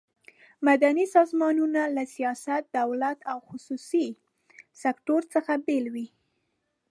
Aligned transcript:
مدني 0.67 1.05
سازمانونه 1.15 1.81
له 1.95 2.03
سیاست، 2.15 2.61
دولت 2.77 3.17
او 3.31 3.37
خصوصي 3.49 4.07
سکټور 4.81 5.21
څخه 5.33 5.53
بیل 5.65 5.85
وي. 5.93 6.07